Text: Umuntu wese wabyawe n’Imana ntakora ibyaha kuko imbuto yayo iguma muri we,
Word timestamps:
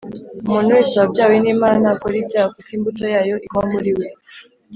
Umuntu 0.45 0.69
wese 0.77 0.93
wabyawe 0.99 1.35
n’Imana 1.39 1.75
ntakora 1.81 2.15
ibyaha 2.21 2.49
kuko 2.55 2.69
imbuto 2.77 3.03
yayo 3.13 3.35
iguma 3.45 3.65
muri 3.73 3.91
we, 3.97 4.07